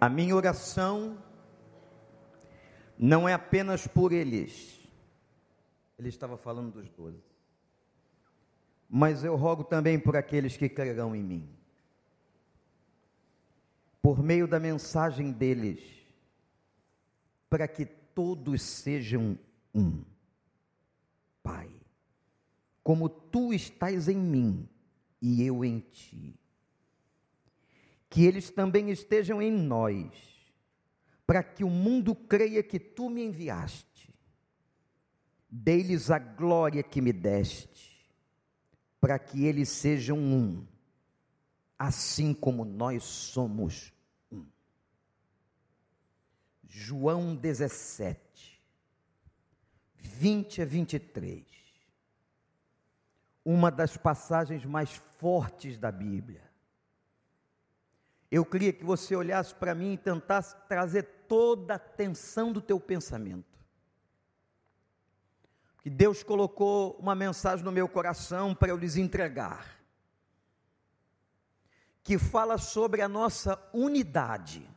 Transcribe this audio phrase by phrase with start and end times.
[0.00, 1.22] A minha oração
[2.98, 4.80] não é apenas por eles.
[5.98, 7.22] Ele estava falando dos doze.
[8.88, 11.48] Mas eu rogo também por aqueles que crerão em mim.
[14.00, 15.82] Por meio da mensagem deles,
[17.50, 19.38] para que todos sejam
[19.74, 20.02] um.
[21.42, 21.70] Pai,
[22.82, 24.66] como tu estás em mim
[25.20, 26.39] e eu em ti
[28.10, 30.10] que eles também estejam em nós,
[31.24, 34.12] para que o mundo creia que tu me enviaste.
[35.48, 38.12] Dei-lhes a glória que me deste,
[39.00, 40.66] para que eles sejam um,
[41.78, 43.92] assim como nós somos
[44.30, 44.44] um.
[46.68, 48.60] João 17,
[49.94, 51.46] 20 a 23.
[53.44, 56.49] Uma das passagens mais fortes da Bíblia
[58.30, 62.78] eu queria que você olhasse para mim e tentasse trazer toda a atenção do teu
[62.78, 63.58] pensamento.
[65.82, 69.80] Que Deus colocou uma mensagem no meu coração para eu lhes entregar.
[72.04, 74.68] Que fala sobre a nossa unidade.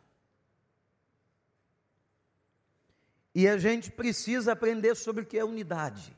[3.36, 6.16] E a gente precisa aprender sobre o que é unidade.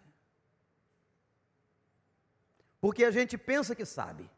[2.80, 4.30] Porque a gente pensa que sabe.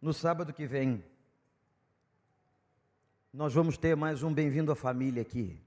[0.00, 1.04] No sábado que vem,
[3.30, 5.60] nós vamos ter mais um Bem-vindo à Família aqui.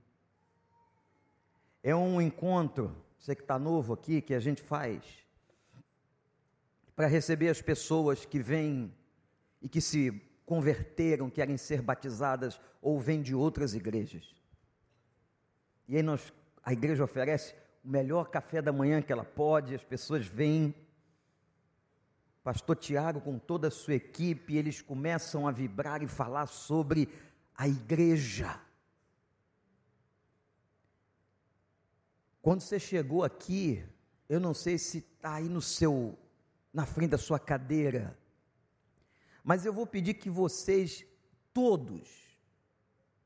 [1.84, 5.04] É um encontro, você que está novo aqui, que a gente faz
[6.95, 8.92] para receber as pessoas que vêm
[9.61, 14.34] e que se converteram, querem ser batizadas ou vêm de outras igrejas.
[15.88, 17.54] E aí nós, a igreja oferece
[17.86, 20.73] o melhor café da manhã que ela pode, as pessoas vêm
[22.44, 27.08] pastor Tiago, com toda a sua equipe, eles começam a vibrar e falar sobre
[27.55, 28.59] a igreja.
[32.42, 33.86] Quando você chegou aqui,
[34.27, 36.20] eu não sei se está aí no seu,
[36.73, 38.20] na frente da sua cadeira,
[39.42, 41.05] mas eu vou pedir que vocês,
[41.54, 42.10] todos,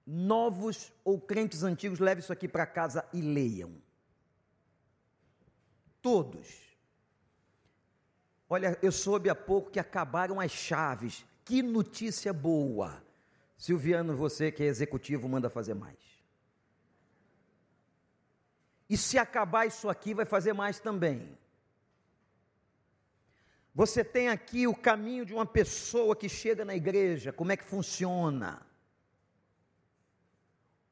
[0.05, 3.81] novos ou crentes antigos, levem isso aqui para casa e leiam.
[6.01, 6.66] Todos
[8.49, 11.25] Olha, eu soube há pouco que acabaram as chaves.
[11.43, 13.03] Que notícia boa.
[13.57, 15.97] Silviano, você que é executivo, manda fazer mais.
[18.89, 21.37] E se acabar isso aqui, vai fazer mais também.
[23.73, 27.63] Você tem aqui o caminho de uma pessoa que chega na igreja, como é que
[27.63, 28.65] funciona.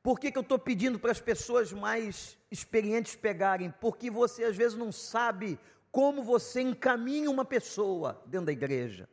[0.04, 3.74] Por que, que eu estou pedindo para as pessoas mais experientes pegarem?
[3.82, 5.58] Porque você às vezes não sabe
[5.96, 9.08] como você encaminha uma pessoa dentro da igreja.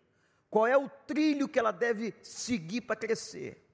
[0.51, 3.65] Qual é o trilho que ela deve seguir para crescer?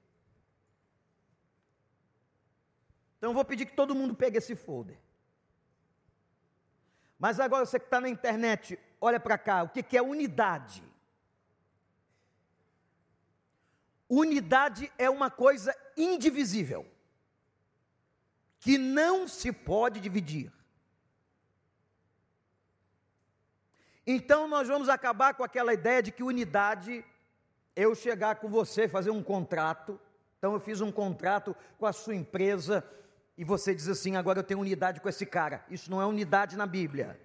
[3.17, 4.99] Então eu vou pedir que todo mundo pegue esse folder.
[7.17, 10.83] Mas agora você que está na internet, olha para cá, o que, que é unidade?
[14.07, 16.85] Unidade é uma coisa indivisível,
[18.59, 20.58] que não se pode dividir.
[24.11, 27.05] Então nós vamos acabar com aquela ideia de que unidade
[27.75, 29.99] eu chegar com você, fazer um contrato.
[30.35, 32.83] Então eu fiz um contrato com a sua empresa
[33.37, 35.63] e você diz assim: agora eu tenho unidade com esse cara.
[35.69, 37.21] Isso não é unidade na Bíblia.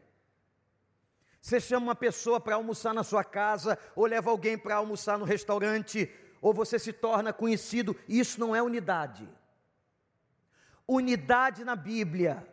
[1.40, 5.24] Você chama uma pessoa para almoçar na sua casa, ou leva alguém para almoçar no
[5.24, 9.26] restaurante, ou você se torna conhecido, isso não é unidade.
[10.86, 12.46] Unidade na Bíblia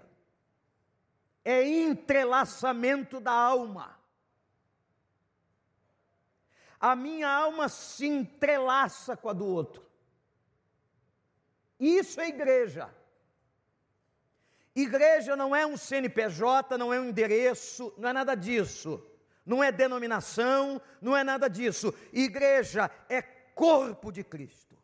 [1.43, 3.99] é entrelaçamento da alma
[6.81, 9.85] a minha alma se entrelaça com a do outro.
[11.79, 12.89] Isso é igreja.
[14.75, 19.05] Igreja não é um CNPJ, não é um endereço, não é nada disso.
[19.45, 21.93] Não é denominação, não é nada disso.
[22.11, 24.75] Igreja é corpo de Cristo.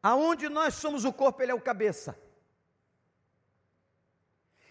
[0.00, 2.16] Aonde nós somos o corpo, ele é o cabeça.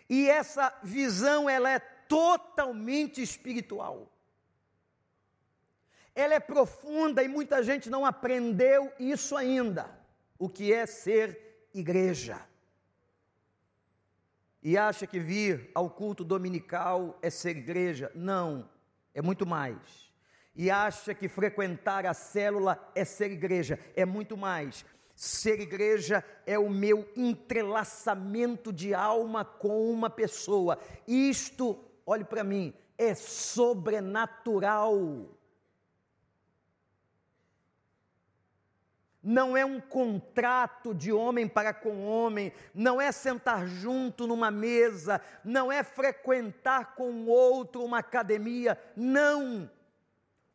[0.09, 4.11] E essa visão ela é totalmente espiritual
[6.19, 9.89] ela é profunda e muita gente não aprendeu isso ainda,
[10.37, 12.41] o que é ser igreja.
[14.61, 18.11] E acha que vir ao culto dominical é ser igreja.
[18.13, 18.69] Não,
[19.13, 20.11] é muito mais.
[20.53, 23.79] E acha que frequentar a célula é ser igreja.
[23.95, 24.85] É muito mais.
[25.15, 30.77] Ser igreja é o meu entrelaçamento de alma com uma pessoa.
[31.07, 35.38] Isto olhe para mim, é sobrenatural.
[39.29, 45.21] Não é um contrato de homem para com homem, não é sentar junto numa mesa,
[45.45, 49.69] não é frequentar com outro uma academia, não.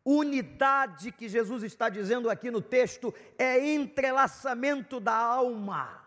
[0.05, 6.05] Unidade que Jesus está dizendo aqui no texto é entrelaçamento da alma.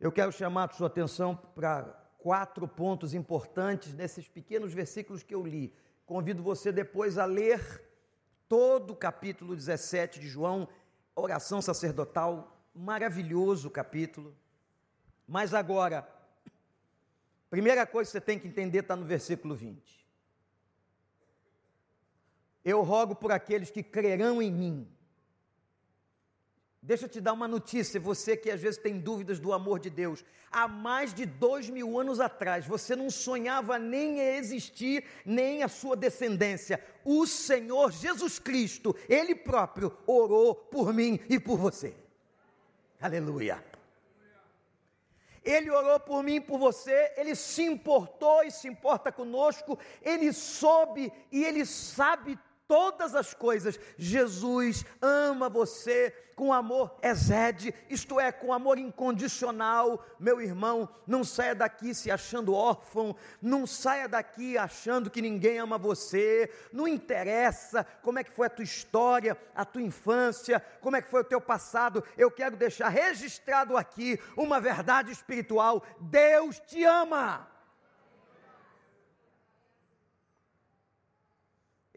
[0.00, 1.84] Eu quero chamar a sua atenção para
[2.18, 5.72] quatro pontos importantes nesses pequenos versículos que eu li.
[6.04, 7.85] Convido você depois a ler
[8.48, 10.68] todo o capítulo 17 de João,
[11.14, 14.36] oração sacerdotal, maravilhoso capítulo.
[15.26, 16.08] Mas agora,
[17.50, 20.06] primeira coisa que você tem que entender está no versículo 20.
[22.64, 24.95] Eu rogo por aqueles que crerão em mim
[26.86, 29.90] Deixa eu te dar uma notícia, você que às vezes tem dúvidas do amor de
[29.90, 30.24] Deus.
[30.52, 35.96] Há mais de dois mil anos atrás, você não sonhava nem existir, nem a sua
[35.96, 36.80] descendência.
[37.04, 41.92] O Senhor Jesus Cristo, Ele próprio, orou por mim e por você.
[43.00, 43.64] Aleluia.
[45.42, 50.32] Ele orou por mim e por você, ele se importou e se importa conosco, ele
[50.32, 53.78] soube e ele sabe todas as coisas.
[53.96, 60.04] Jesus ama você com amor exede, isto é, com amor incondicional.
[60.20, 65.78] Meu irmão, não saia daqui se achando órfão, não saia daqui achando que ninguém ama
[65.78, 66.52] você.
[66.70, 71.08] Não interessa como é que foi a tua história, a tua infância, como é que
[71.08, 72.04] foi o teu passado.
[72.18, 77.55] Eu quero deixar registrado aqui uma verdade espiritual: Deus te ama.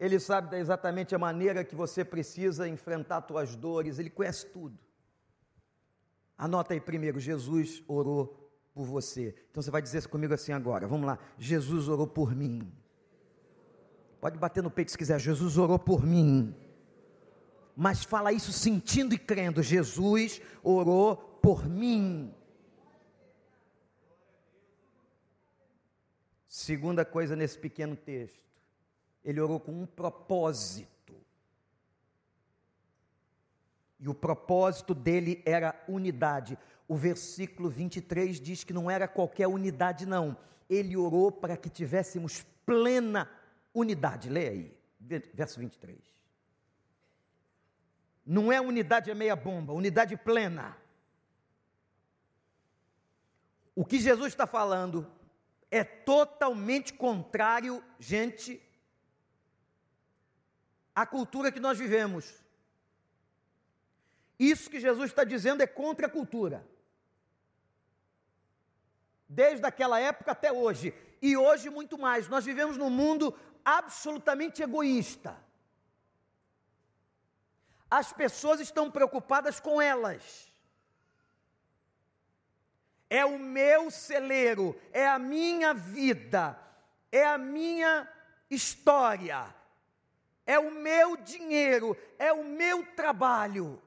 [0.00, 4.78] Ele sabe exatamente a maneira que você precisa enfrentar suas dores, ele conhece tudo.
[6.38, 9.34] Anota aí primeiro, Jesus orou por você.
[9.50, 10.88] Então você vai dizer comigo assim agora.
[10.88, 11.18] Vamos lá.
[11.36, 12.72] Jesus orou por mim.
[14.22, 15.20] Pode bater no peito se quiser.
[15.20, 16.56] Jesus orou por mim.
[17.76, 19.62] Mas fala isso sentindo e crendo.
[19.62, 22.34] Jesus orou por mim.
[26.48, 28.49] Segunda coisa nesse pequeno texto.
[29.24, 31.14] Ele orou com um propósito.
[33.98, 36.58] E o propósito dele era unidade.
[36.88, 40.36] O versículo 23 diz que não era qualquer unidade, não.
[40.68, 43.30] Ele orou para que tivéssemos plena
[43.74, 44.28] unidade.
[44.28, 44.76] Leia aí,
[45.34, 45.98] verso 23.
[48.24, 50.76] Não é unidade é meia bomba, unidade plena.
[53.74, 55.06] O que Jesus está falando
[55.70, 58.60] é totalmente contrário, gente,
[60.94, 62.34] a cultura que nós vivemos.
[64.38, 66.66] Isso que Jesus está dizendo é contra a cultura.
[69.28, 70.94] Desde aquela época até hoje.
[71.20, 72.28] E hoje muito mais.
[72.28, 75.36] Nós vivemos num mundo absolutamente egoísta.
[77.90, 80.48] As pessoas estão preocupadas com elas.
[83.08, 86.56] É o meu celeiro, é a minha vida,
[87.10, 88.08] é a minha
[88.48, 89.52] história,
[90.46, 93.80] é o meu dinheiro, é o meu trabalho.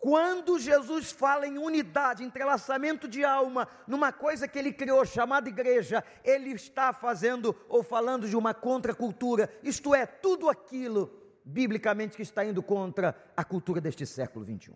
[0.00, 6.02] Quando Jesus fala em unidade, entrelaçamento de alma, numa coisa que ele criou chamada igreja,
[6.24, 11.12] ele está fazendo ou falando de uma contracultura, isto é, tudo aquilo,
[11.44, 14.74] biblicamente, que está indo contra a cultura deste século 21.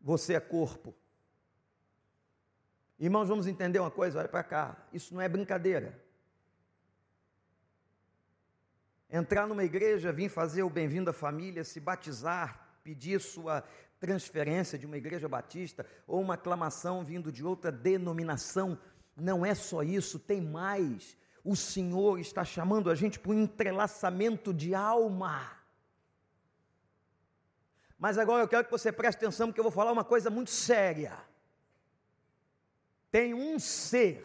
[0.00, 0.94] Você é corpo,
[3.00, 5.98] Irmãos, vamos entender uma coisa, olha para cá, isso não é brincadeira.
[9.08, 13.64] Entrar numa igreja, vir fazer o bem-vindo à família, se batizar, pedir sua
[13.98, 18.78] transferência de uma igreja batista ou uma aclamação vindo de outra denominação,
[19.16, 21.16] não é só isso, tem mais.
[21.42, 25.50] O Senhor está chamando a gente para um entrelaçamento de alma.
[27.98, 30.50] Mas agora eu quero que você preste atenção, porque eu vou falar uma coisa muito
[30.50, 31.29] séria
[33.10, 34.24] tem um ser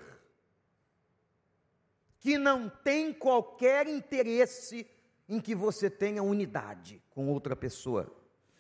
[2.20, 4.88] que não tem qualquer interesse
[5.28, 8.12] em que você tenha unidade com outra pessoa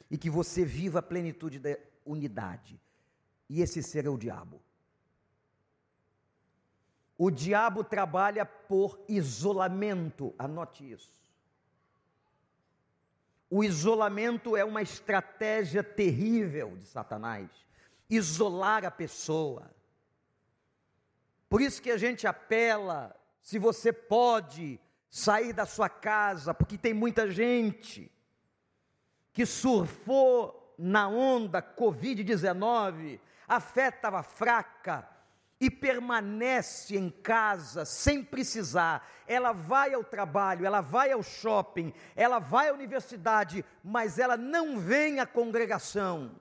[0.09, 2.79] e que você viva a plenitude da unidade.
[3.49, 4.61] E esse ser é o diabo.
[7.17, 11.23] O diabo trabalha por isolamento, anote isso.
[13.49, 17.49] O isolamento é uma estratégia terrível de Satanás.
[18.09, 19.71] Isolar a pessoa,
[21.49, 26.93] por isso que a gente apela, se você pode sair da sua casa, porque tem
[26.93, 28.11] muita gente
[29.31, 35.07] que surfou na onda Covid-19, a fé estava fraca
[35.59, 39.07] e permanece em casa sem precisar.
[39.27, 44.77] Ela vai ao trabalho, ela vai ao shopping, ela vai à universidade, mas ela não
[44.77, 46.39] vem à congregação.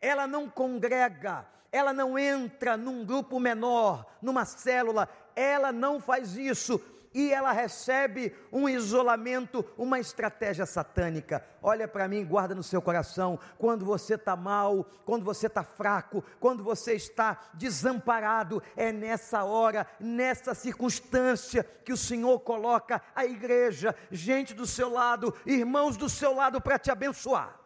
[0.00, 6.80] Ela não congrega, ela não entra num grupo menor, numa célula, ela não faz isso
[7.12, 11.44] e ela recebe um isolamento, uma estratégia satânica.
[11.62, 13.38] Olha para mim, guarda no seu coração.
[13.58, 19.86] Quando você está mal, quando você está fraco, quando você está desamparado, é nessa hora,
[19.98, 26.34] nessa circunstância que o Senhor coloca a igreja, gente do seu lado, irmãos do seu
[26.34, 27.59] lado para te abençoar.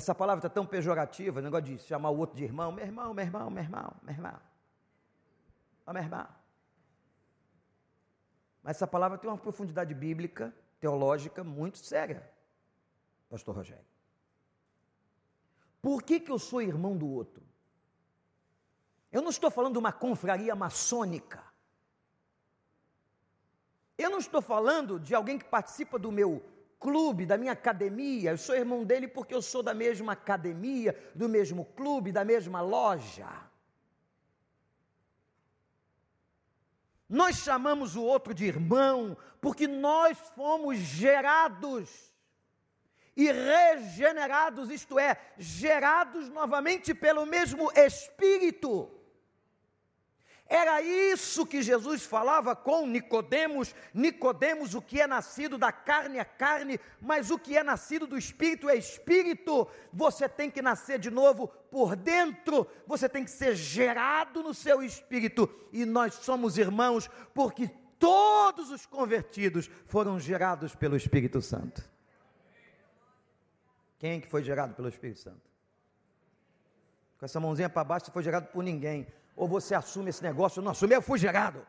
[0.00, 3.12] Essa palavra está tão pejorativa, o negócio de chamar o outro de irmão, meu irmão,
[3.12, 4.40] meu irmão, meu irmão, meu irmão.
[5.86, 6.26] Ó, minha irmã.
[8.62, 12.26] Mas essa palavra tem uma profundidade bíblica, teológica muito séria,
[13.28, 13.84] Pastor Rogério.
[15.82, 17.44] Por que, que eu sou irmão do outro?
[19.12, 21.44] Eu não estou falando de uma confraria maçônica.
[23.98, 26.42] Eu não estou falando de alguém que participa do meu
[26.80, 28.30] clube, da minha academia.
[28.30, 32.62] Eu sou irmão dele porque eu sou da mesma academia, do mesmo clube, da mesma
[32.62, 33.28] loja.
[37.08, 42.10] Nós chamamos o outro de irmão porque nós fomos gerados
[43.16, 48.99] e regenerados, isto é, gerados novamente pelo mesmo Espírito.
[50.50, 53.72] Era isso que Jesus falava com Nicodemos.
[53.94, 58.18] Nicodemos, o que é nascido da carne é carne, mas o que é nascido do
[58.18, 59.68] espírito é espírito.
[59.92, 64.82] Você tem que nascer de novo por dentro, você tem que ser gerado no seu
[64.82, 65.48] espírito.
[65.72, 71.88] E nós somos irmãos porque todos os convertidos foram gerados pelo Espírito Santo.
[74.00, 75.48] Quem é que foi gerado pelo Espírito Santo?
[77.20, 79.06] Com essa mãozinha para baixo, você foi gerado por ninguém.
[79.36, 80.62] Ou você assume esse negócio?
[80.62, 81.66] Não assume, eu fui gerado.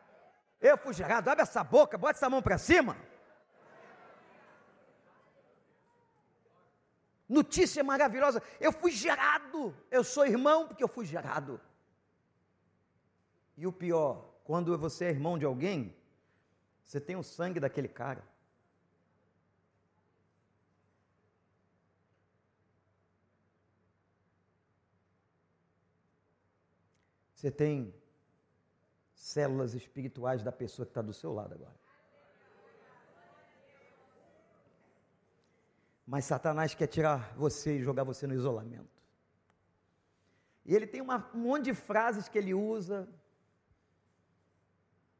[0.60, 2.96] Eu fui gerado, abre essa boca, bota essa mão para cima.
[7.28, 9.74] Notícia maravilhosa, eu fui gerado.
[9.90, 11.60] Eu sou irmão porque eu fui gerado.
[13.56, 15.96] E o pior, quando você é irmão de alguém,
[16.84, 18.22] você tem o sangue daquele cara.
[27.42, 27.92] Você tem
[29.12, 31.74] células espirituais da pessoa que está do seu lado agora.
[36.06, 39.02] Mas Satanás quer tirar você e jogar você no isolamento.
[40.64, 43.08] E ele tem uma, um monte de frases que ele usa.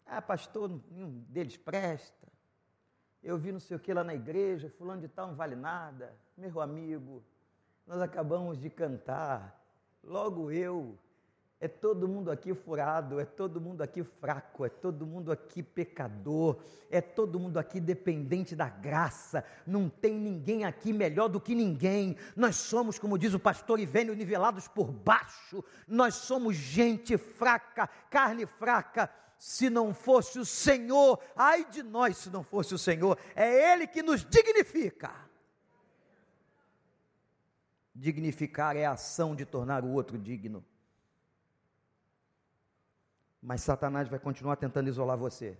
[0.07, 2.29] Ah, pastor, nenhum deles presta.
[3.21, 6.17] Eu vi não sei o que lá na igreja, fulano de tal não vale nada.
[6.37, 7.25] Meu amigo,
[7.85, 9.61] nós acabamos de cantar.
[10.05, 10.97] Logo eu,
[11.63, 16.61] é todo mundo aqui furado, é todo mundo aqui fraco, é todo mundo aqui pecador,
[16.91, 19.45] é todo mundo aqui dependente da graça.
[19.65, 22.17] Não tem ninguém aqui melhor do que ninguém.
[22.35, 25.63] Nós somos, como diz o pastor Ivênio, nivelados por baixo.
[25.87, 29.09] Nós somos gente fraca, carne fraca.
[29.39, 33.87] Se não fosse o Senhor, ai de nós se não fosse o Senhor, é Ele
[33.87, 35.15] que nos dignifica.
[37.95, 40.65] Dignificar é a ação de tornar o outro digno
[43.43, 45.59] mas Satanás vai continuar tentando isolar você.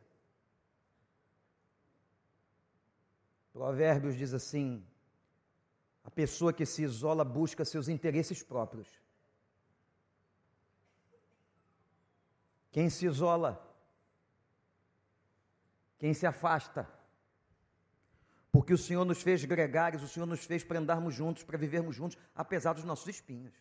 [3.53, 4.87] Provérbios diz assim:
[6.05, 8.89] a pessoa que se isola busca seus interesses próprios.
[12.71, 13.61] Quem se isola,
[15.99, 16.89] quem se afasta,
[18.51, 21.97] porque o Senhor nos fez gregários, o Senhor nos fez para andarmos juntos, para vivermos
[21.97, 23.53] juntos, apesar dos nossos espinhos.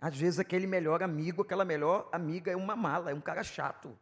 [0.00, 3.98] Às vezes aquele melhor amigo, aquela melhor amiga é uma mala, é um cara chato.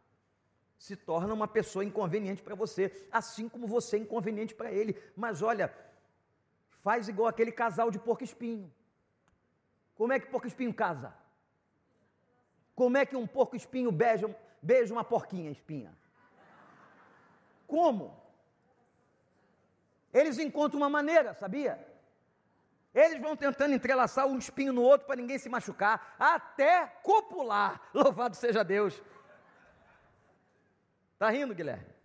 [0.77, 4.95] Se torna uma pessoa inconveniente para você, assim como você é inconveniente para ele.
[5.15, 5.73] Mas olha,
[6.83, 8.71] faz igual aquele casal de porco espinho.
[9.95, 11.13] Como é que porco espinho casa?
[12.75, 14.29] Como é que um porco espinho beija,
[14.61, 15.91] beija uma porquinha espinha?
[17.65, 18.15] Como?
[20.13, 21.96] Eles encontram uma maneira, sabia?
[22.93, 27.81] Eles vão tentando entrelaçar um espinho no outro para ninguém se machucar, até copular.
[27.93, 29.01] Louvado seja Deus.
[31.13, 31.97] Está rindo, Guilherme?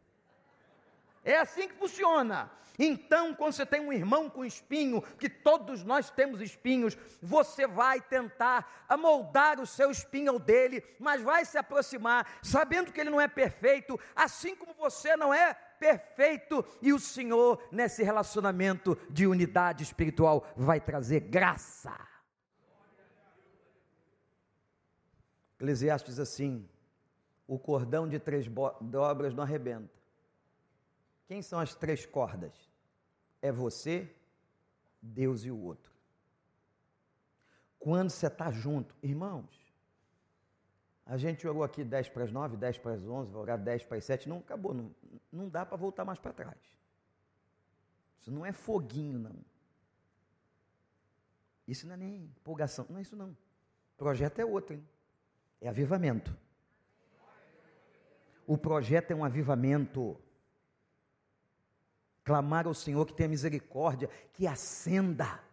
[1.24, 2.50] É assim que funciona.
[2.78, 8.00] Então, quando você tem um irmão com espinho, que todos nós temos espinhos, você vai
[8.00, 13.20] tentar amoldar o seu espinho ao dele, mas vai se aproximar, sabendo que ele não
[13.20, 19.82] é perfeito, assim como você não é perfeito e o Senhor, nesse relacionamento de unidade
[19.82, 21.92] espiritual, vai trazer graça.
[25.56, 26.68] Eclesiastes diz assim:
[27.48, 28.46] o cordão de três
[28.80, 29.90] dobras não arrebenta.
[31.26, 32.70] Quem são as três cordas?
[33.40, 34.08] É você,
[35.00, 35.90] Deus e o outro.
[37.80, 39.61] Quando você está junto, irmãos,
[41.12, 43.84] a gente orou aqui 10 para as 9, 10 para as 11, vai orar 10
[43.84, 44.94] para as 7, não acabou, não,
[45.30, 46.56] não dá para voltar mais para trás.
[48.18, 49.36] Isso não é foguinho, não.
[51.68, 53.28] Isso não é nem empolgação, não é isso não.
[53.28, 54.88] O projeto é outro, hein?
[55.60, 56.34] É avivamento.
[58.46, 60.18] O projeto é um avivamento.
[62.24, 65.44] Clamar ao Senhor que tenha misericórdia, que acenda.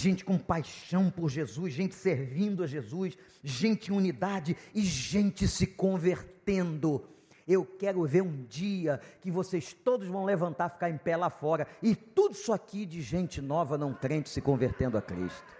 [0.00, 5.66] Gente com paixão por Jesus, gente servindo a Jesus, gente em unidade e gente se
[5.66, 7.04] convertendo.
[7.48, 11.66] Eu quero ver um dia que vocês todos vão levantar, ficar em pé lá fora
[11.82, 15.52] e tudo isso aqui de gente nova, não crente, se convertendo a Cristo.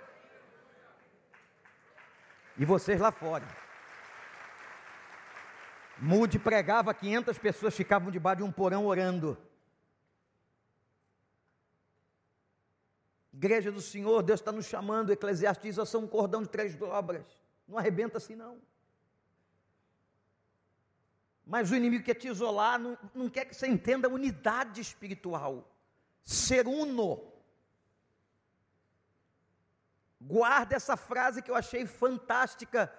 [2.57, 3.49] E vocês lá fora.
[5.99, 9.37] Mude pregava, 500 pessoas ficavam debaixo de um porão orando.
[13.39, 17.25] Igreja do Senhor, Deus está nos chamando, Eclesiastes diz, sou um cordão de três dobras.
[17.69, 18.61] Não arrebenta assim não.
[21.47, 25.73] Mas o inimigo quer te isolar, não, não quer que você entenda a unidade espiritual.
[26.25, 27.33] Ser uno.
[30.21, 32.93] Guarda essa frase que eu achei fantástica,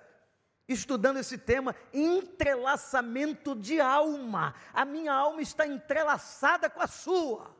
[0.69, 4.55] estudando esse tema: entrelaçamento de alma.
[4.73, 7.58] A minha alma está entrelaçada com a sua.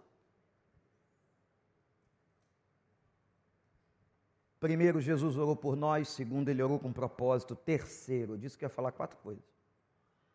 [4.59, 6.09] Primeiro, Jesus orou por nós.
[6.09, 7.55] Segundo, ele orou com propósito.
[7.55, 9.43] Terceiro, disse que ia falar quatro coisas.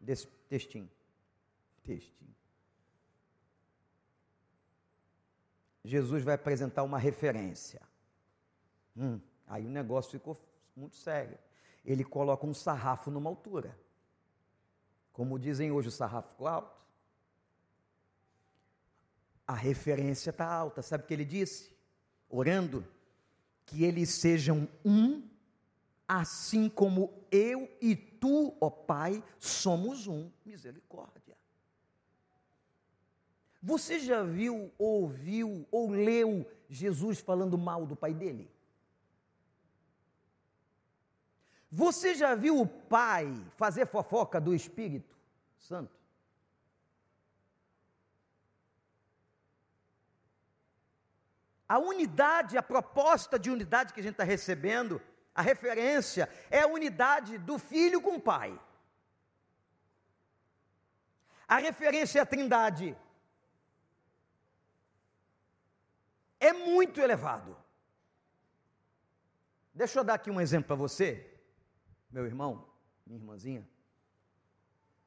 [0.01, 0.91] Desse textinho.
[1.83, 2.35] Textinho.
[5.85, 7.83] Jesus vai apresentar uma referência.
[8.97, 10.37] Hum, aí o negócio ficou
[10.75, 11.39] muito sério.
[11.85, 13.79] Ele coloca um sarrafo numa altura.
[15.13, 16.83] Como dizem hoje, o sarrafo ficou alto.
[19.47, 20.81] A referência está alta.
[20.81, 21.77] Sabe o que ele disse?
[22.31, 22.87] Orando,
[23.67, 25.23] que eles sejam um,
[26.07, 30.31] assim como eu e tu, ó Pai, somos um.
[30.45, 31.37] Misericórdia.
[33.63, 38.51] Você já viu, ouviu ou leu Jesus falando mal do pai dele?
[41.71, 45.17] Você já viu o pai fazer fofoca do Espírito
[45.59, 46.04] Santo?
[51.75, 55.03] A unidade, a proposta de unidade que a gente está recebendo,
[55.35, 58.57] a referência, é a unidade do filho com o pai.
[61.49, 62.97] A referência é a trindade.
[66.39, 67.57] É muito elevado.
[69.75, 71.09] Deixa eu dar aqui um exemplo para você
[72.09, 72.69] meu irmão,
[73.05, 73.69] minha irmãzinha,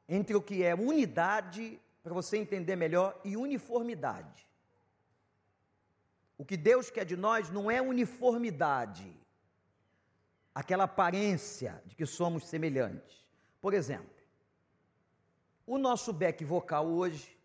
[0.09, 4.46] entre o que é unidade, para você entender melhor, e uniformidade.
[6.37, 9.11] O que Deus quer de nós não é uniformidade,
[10.53, 13.25] aquela aparência de que somos semelhantes.
[13.59, 14.15] Por exemplo,
[15.65, 17.37] o nosso back vocal hoje,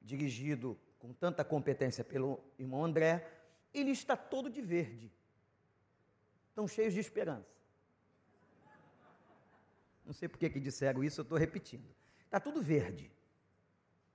[0.00, 3.28] dirigido com tanta competência pelo irmão André,
[3.74, 5.12] ele está todo de verde.
[6.48, 7.60] Estão cheios de esperança.
[10.04, 11.88] Não sei por que disseram isso, eu estou repetindo.
[12.24, 13.10] Está tudo verde.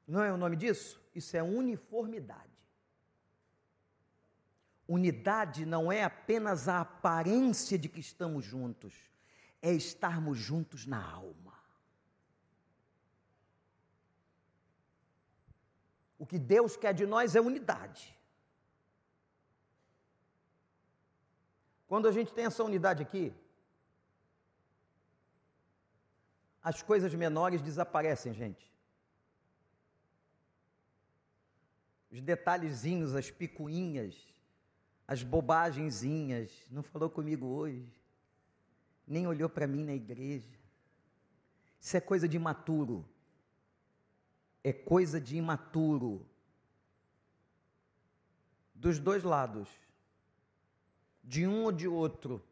[0.08, 1.02] Não é o nome disso?
[1.14, 2.55] Isso é uniformidade.
[4.88, 8.94] Unidade não é apenas a aparência de que estamos juntos,
[9.62, 11.54] é estarmos juntos na alma.
[16.20, 18.16] O que Deus quer de nós é unidade.
[21.88, 23.34] Quando a gente tem essa unidade aqui,
[26.62, 28.74] as coisas menores desaparecem, gente.
[32.12, 34.35] Os detalhezinhos, as picuinhas,
[35.08, 37.88] as bobagenzinhas, não falou comigo hoje,
[39.08, 40.50] nem olhou para mim na igreja.
[41.80, 43.06] Isso é coisa de imaturo.
[44.64, 46.26] É coisa de imaturo.
[48.74, 49.70] Dos dois lados.
[51.24, 52.44] De um ou de outro.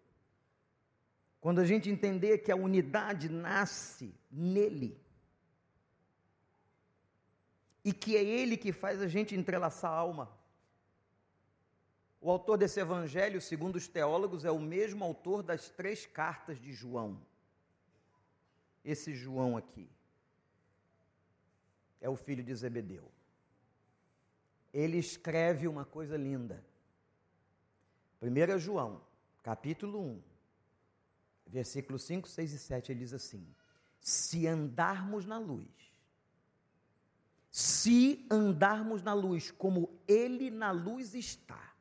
[1.41, 5.03] Quando a gente entender que a unidade nasce nele,
[7.83, 10.31] e que é ele que faz a gente entrelaçar a alma.
[12.23, 16.71] O autor desse evangelho, segundo os teólogos, é o mesmo autor das três cartas de
[16.71, 17.21] João.
[18.81, 19.89] Esse João aqui.
[21.99, 23.11] é o filho de Zebedeu.
[24.73, 26.65] Ele escreve uma coisa linda.
[28.21, 29.01] 1 João,
[29.41, 30.21] capítulo 1,
[31.47, 33.45] versículos 5, 6 e 7, ele diz assim:
[33.99, 35.67] Se andarmos na luz,
[37.51, 41.72] se andarmos na luz como ele na luz está,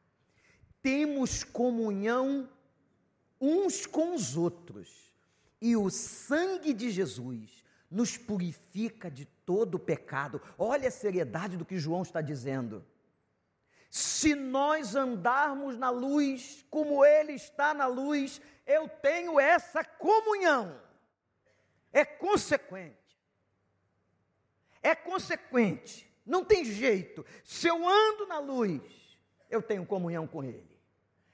[0.83, 2.49] temos comunhão
[3.41, 5.13] uns com os outros,
[5.61, 10.41] e o sangue de Jesus nos purifica de todo pecado.
[10.59, 12.85] Olha a seriedade do que João está dizendo.
[13.91, 20.81] Se nós andarmos na luz como ele está na luz, eu tenho essa comunhão.
[21.93, 22.97] É consequente.
[24.83, 26.11] É consequente.
[26.25, 27.25] Não tem jeito.
[27.45, 28.83] Se eu ando na luz,
[29.51, 30.72] eu tenho comunhão com ele.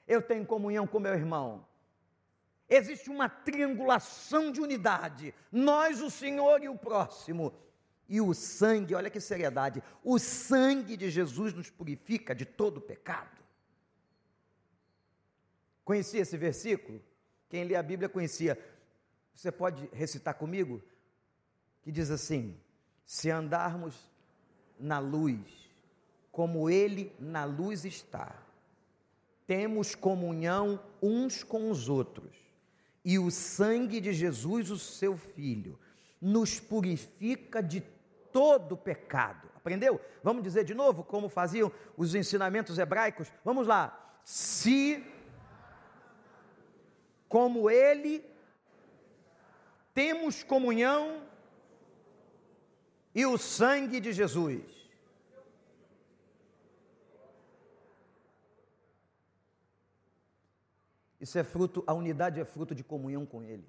[0.09, 1.63] Eu tenho comunhão com meu irmão.
[2.67, 5.35] Existe uma triangulação de unidade.
[5.51, 7.53] Nós, o Senhor e o próximo.
[8.07, 13.37] E o sangue, olha que seriedade, o sangue de Jesus nos purifica de todo pecado.
[15.85, 16.99] Conhecia esse versículo?
[17.47, 18.57] Quem lê a Bíblia conhecia.
[19.35, 20.81] Você pode recitar comigo?
[21.83, 22.59] Que diz assim:
[23.05, 24.11] Se andarmos
[24.79, 25.69] na luz,
[26.31, 28.48] como Ele na luz está,
[29.49, 32.37] temos comunhão uns com os outros,
[33.03, 35.79] e o sangue de Jesus, o seu Filho,
[36.21, 37.81] nos purifica de
[38.31, 39.49] todo pecado.
[39.55, 39.99] Aprendeu?
[40.23, 43.31] Vamos dizer de novo como faziam os ensinamentos hebraicos?
[43.43, 44.19] Vamos lá.
[44.23, 45.03] Se,
[47.27, 48.23] como Ele,
[49.95, 51.23] temos comunhão
[53.15, 54.78] e o sangue de Jesus.
[61.19, 63.67] Isso é fruto, a unidade é fruto de comunhão com Ele.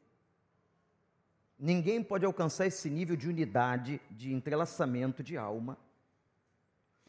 [1.58, 5.76] Ninguém pode alcançar esse nível de unidade, de entrelaçamento de alma,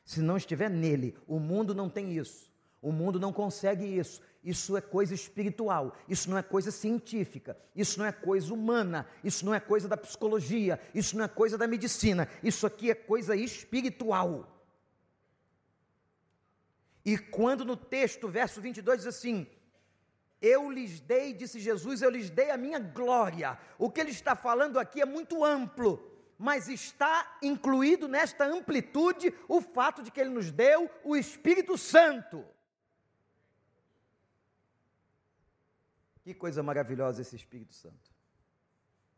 [0.04, 1.15] se não estiver nele.
[1.25, 2.51] O mundo não tem isso.
[2.82, 4.21] O mundo não consegue isso.
[4.43, 9.45] Isso é coisa espiritual, isso não é coisa científica, isso não é coisa humana, isso
[9.45, 13.36] não é coisa da psicologia, isso não é coisa da medicina, isso aqui é coisa
[13.36, 14.65] espiritual.
[17.06, 19.45] E quando no texto, verso 22 diz assim:
[20.41, 23.60] eu lhes dei, disse Jesus, eu lhes dei a minha glória.
[23.77, 26.01] O que ele está falando aqui é muito amplo,
[26.38, 32.43] mas está incluído nesta amplitude o fato de que ele nos deu o Espírito Santo.
[36.23, 38.12] Que coisa maravilhosa esse Espírito Santo.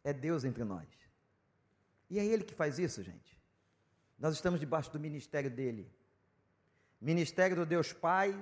[0.03, 0.87] É Deus entre nós.
[2.09, 3.39] E é Ele que faz isso, gente.
[4.19, 5.91] Nós estamos debaixo do ministério dele.
[6.99, 8.37] Ministério do Deus Pai,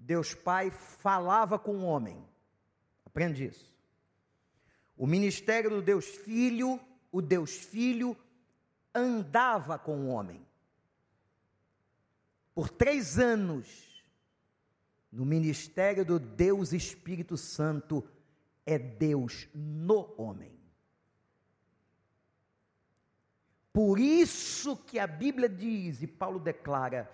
[0.00, 2.26] Deus Pai falava com o homem.
[3.04, 3.70] Aprende isso.
[4.96, 6.80] O ministério do Deus Filho,
[7.12, 8.16] o Deus Filho
[8.94, 10.44] andava com o homem.
[12.54, 14.02] Por três anos,
[15.12, 18.06] no ministério do Deus Espírito Santo,
[18.64, 20.58] é Deus no homem.
[23.72, 27.10] Por isso que a Bíblia diz, e Paulo declara,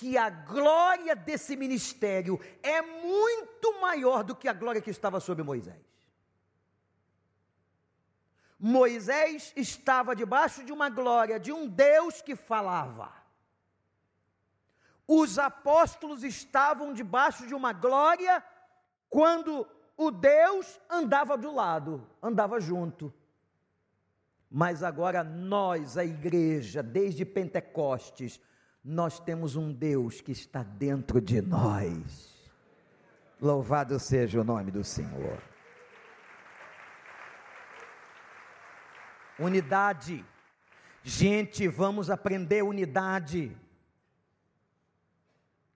[0.00, 5.42] que a glória desse ministério é muito maior do que a glória que estava sobre
[5.42, 5.84] Moisés.
[8.58, 13.12] Moisés estava debaixo de uma glória de um Deus que falava.
[15.06, 18.42] Os apóstolos estavam debaixo de uma glória
[19.10, 23.12] quando o Deus andava do lado, andava junto.
[24.50, 28.40] Mas agora nós, a igreja, desde Pentecostes,
[28.84, 32.50] nós temos um Deus que está dentro de nós.
[33.40, 35.42] Louvado seja o nome do Senhor.
[39.38, 40.24] Unidade.
[41.02, 43.56] Gente, vamos aprender unidade.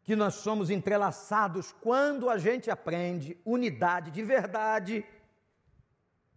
[0.03, 5.05] Que nós somos entrelaçados quando a gente aprende unidade de verdade.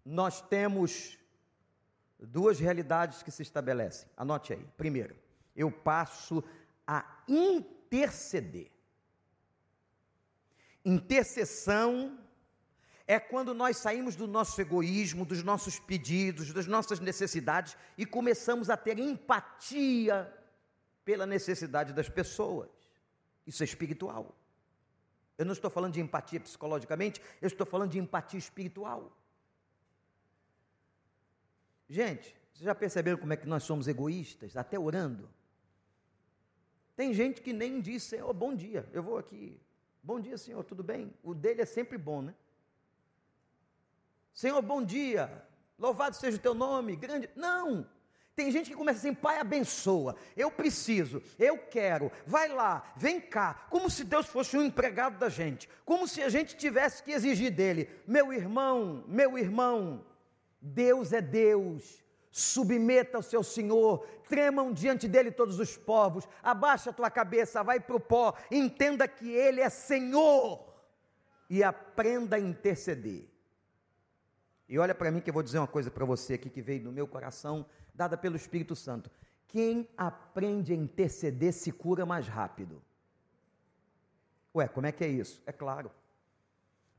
[0.06, 1.18] Nós temos
[2.18, 4.10] duas realidades que se estabelecem.
[4.16, 4.66] Anote aí.
[4.78, 5.16] Primeiro,
[5.58, 6.44] eu passo
[6.86, 8.72] a interceder.
[10.86, 12.18] Intercessão
[13.08, 18.70] é quando nós saímos do nosso egoísmo, dos nossos pedidos, das nossas necessidades e começamos
[18.70, 20.32] a ter empatia
[21.04, 22.70] pela necessidade das pessoas.
[23.46, 24.38] Isso é espiritual.
[25.38, 29.18] Eu não estou falando de empatia psicologicamente, eu estou falando de empatia espiritual.
[31.90, 35.30] Gente, vocês já perceberam como é que nós somos egoístas, até orando?
[36.98, 39.62] Tem gente que nem diz, Senhor, bom dia, eu vou aqui.
[40.02, 41.14] Bom dia, Senhor, tudo bem?
[41.22, 42.34] O dele é sempre bom, né?
[44.34, 45.46] Senhor, bom dia,
[45.78, 47.30] louvado seja o teu nome, grande.
[47.36, 47.88] Não!
[48.36, 53.68] Tem gente que começa assim, pai, abençoa, eu preciso, eu quero, vai lá, vem cá,
[53.70, 57.52] como se Deus fosse um empregado da gente, como se a gente tivesse que exigir
[57.52, 60.04] dele, meu irmão, meu irmão,
[60.60, 66.94] Deus é Deus, submeta ao seu Senhor, tremam diante dele todos os povos, abaixa a
[66.94, 70.64] tua cabeça, vai para o pó, entenda que Ele é Senhor
[71.50, 73.28] e aprenda a interceder.
[74.70, 76.84] E olha para mim que eu vou dizer uma coisa para você aqui que veio
[76.84, 79.10] no meu coração, dada pelo Espírito Santo.
[79.48, 82.84] Quem aprende a interceder se cura mais rápido.
[84.54, 85.42] Ué, como é que é isso?
[85.46, 85.90] É claro.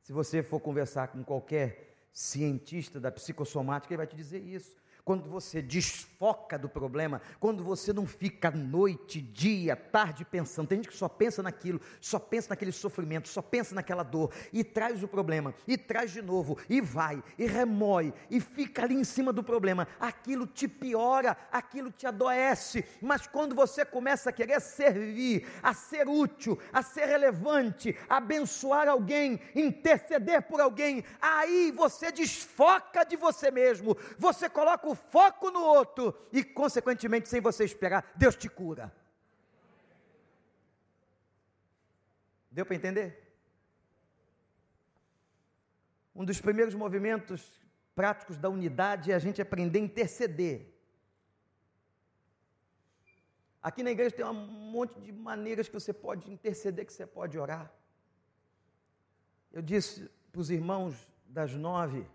[0.00, 5.30] Se você for conversar com qualquer cientista da psicossomática, ele vai te dizer isso quando
[5.30, 10.68] você desfoca do problema, quando você não fica noite, dia, tarde pensando.
[10.68, 14.62] Tem gente que só pensa naquilo, só pensa naquele sofrimento, só pensa naquela dor, e
[14.62, 19.02] traz o problema, e traz de novo, e vai, e remói, e fica ali em
[19.02, 19.88] cima do problema.
[19.98, 26.06] Aquilo te piora, aquilo te adoece, mas quando você começa a querer servir, a ser
[26.06, 33.50] útil, a ser relevante, a abençoar alguém, interceder por alguém, aí você desfoca de você
[33.50, 38.92] mesmo, você coloca o foco no outro e, consequentemente, sem você esperar, Deus te cura.
[42.50, 43.28] Deu para entender?
[46.14, 47.58] Um dos primeiros movimentos
[47.94, 50.74] práticos da unidade é a gente aprender a interceder.
[53.62, 57.38] Aqui na igreja tem um monte de maneiras que você pode interceder, que você pode
[57.38, 57.72] orar.
[59.52, 60.94] Eu disse para os irmãos
[61.26, 62.06] das nove,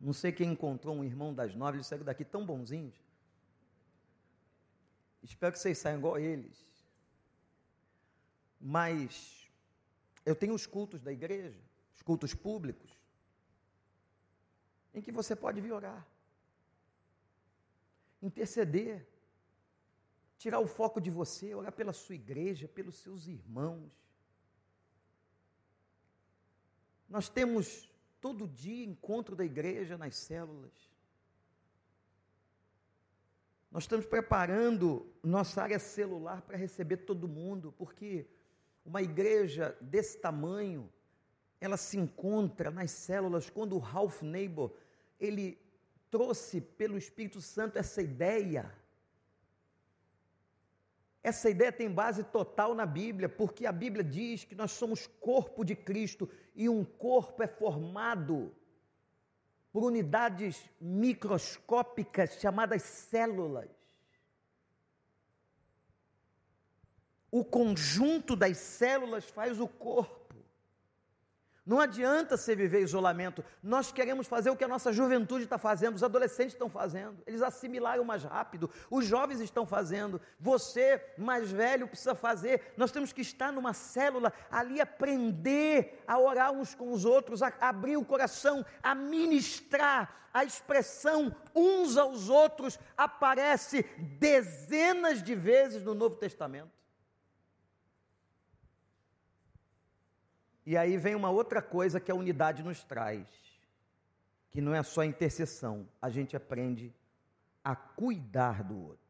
[0.00, 2.94] não sei quem encontrou um irmão das nove, eles saíram daqui tão bonzinhos.
[5.22, 6.62] Espero que vocês saiam igual eles.
[8.60, 9.50] Mas
[10.24, 11.58] eu tenho os cultos da igreja,
[11.94, 12.90] os cultos públicos,
[14.92, 16.06] em que você pode vir orar,
[18.22, 19.06] interceder,
[20.38, 23.90] tirar o foco de você, orar pela sua igreja, pelos seus irmãos.
[27.08, 27.88] Nós temos
[28.24, 30.72] todo dia encontro da igreja nas células.
[33.70, 38.26] Nós estamos preparando nossa área celular para receber todo mundo, porque
[38.82, 40.90] uma igreja desse tamanho,
[41.60, 44.72] ela se encontra nas células quando o Ralph Neighbor,
[45.20, 45.60] ele
[46.10, 48.74] trouxe pelo Espírito Santo essa ideia.
[51.24, 55.64] Essa ideia tem base total na Bíblia, porque a Bíblia diz que nós somos corpo
[55.64, 58.54] de Cristo e um corpo é formado
[59.72, 63.70] por unidades microscópicas chamadas células.
[67.30, 70.23] O conjunto das células faz o corpo.
[71.66, 73.42] Não adianta você viver isolamento.
[73.62, 77.22] Nós queremos fazer o que a nossa juventude está fazendo, os adolescentes estão fazendo.
[77.26, 80.20] Eles assimilaram mais rápido, os jovens estão fazendo.
[80.38, 82.74] Você, mais velho, precisa fazer.
[82.76, 87.50] Nós temos que estar numa célula ali, aprender a orar uns com os outros, a
[87.60, 90.22] abrir o coração, a ministrar.
[90.34, 93.84] A expressão uns aos outros aparece
[94.18, 96.83] dezenas de vezes no Novo Testamento.
[100.66, 103.26] E aí vem uma outra coisa que a unidade nos traz,
[104.50, 106.94] que não é só intercessão, a gente aprende
[107.62, 109.04] a cuidar do outro.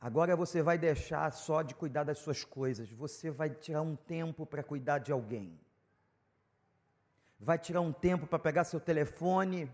[0.00, 4.44] Agora você vai deixar só de cuidar das suas coisas, você vai tirar um tempo
[4.46, 5.58] para cuidar de alguém.
[7.38, 9.70] Vai tirar um tempo para pegar seu telefone,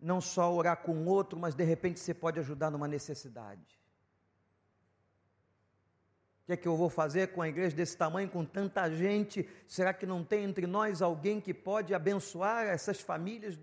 [0.00, 3.77] não só orar com outro, mas de repente você pode ajudar numa necessidade
[6.48, 9.46] que é que eu vou fazer com a igreja desse tamanho, com tanta gente?
[9.66, 13.58] Será que não tem entre nós alguém que pode abençoar essas famílias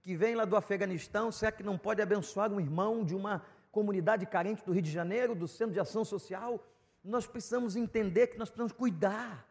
[0.00, 1.32] que vêm lá do Afeganistão?
[1.32, 5.34] Será que não pode abençoar um irmão de uma comunidade carente do Rio de Janeiro,
[5.34, 6.64] do Centro de Ação Social?
[7.02, 9.44] Nós precisamos entender que nós precisamos cuidar.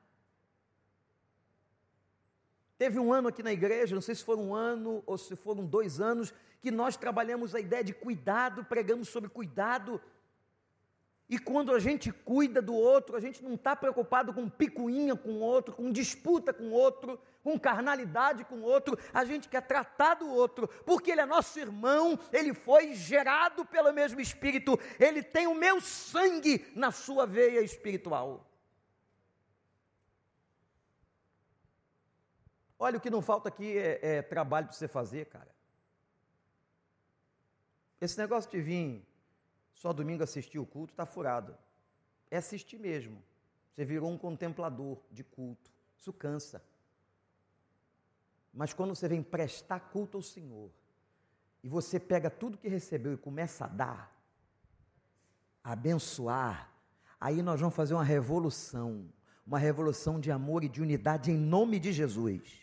[2.78, 5.66] Teve um ano aqui na igreja, não sei se foi um ano ou se foram
[5.66, 10.00] dois anos, que nós trabalhamos a ideia de cuidado, pregamos sobre cuidado
[11.30, 15.32] e quando a gente cuida do outro, a gente não está preocupado com picuinha com
[15.32, 19.62] o outro, com disputa com o outro, com carnalidade com o outro, a gente quer
[19.62, 25.24] tratar do outro, porque ele é nosso irmão, ele foi gerado pelo mesmo Espírito, ele
[25.24, 28.50] tem o meu sangue na sua veia espiritual.
[32.78, 35.54] Olha, o que não falta aqui é, é trabalho para você fazer, cara.
[38.02, 39.08] Esse negócio de vir
[39.74, 41.58] só domingo assistir o culto, está furado.
[42.30, 43.22] É assistir mesmo.
[43.74, 45.72] Você virou um contemplador de culto.
[45.98, 46.64] Isso cansa.
[48.54, 50.70] Mas quando você vem prestar culto ao Senhor,
[51.64, 54.16] e você pega tudo que recebeu e começa a dar,
[55.64, 56.72] a abençoar,
[57.20, 59.10] aí nós vamos fazer uma revolução,
[59.48, 62.63] uma revolução de amor e de unidade em nome de Jesus.